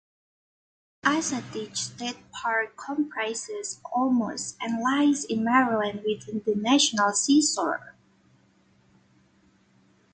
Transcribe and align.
Assateague 1.05 1.77
State 1.77 2.31
Park 2.31 2.75
comprises 2.75 3.79
almost 3.93 4.57
and 4.59 4.81
lies 4.81 5.23
in 5.25 5.43
Maryland 5.43 6.01
within 6.03 6.41
the 6.43 6.55
National 6.59 7.11
Seashore. 7.13 7.93